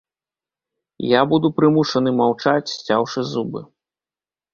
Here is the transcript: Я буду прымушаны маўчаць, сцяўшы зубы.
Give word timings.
Я 1.07 1.19
буду 1.33 1.51
прымушаны 1.59 2.13
маўчаць, 2.21 2.73
сцяўшы 2.77 3.19
зубы. 3.33 3.61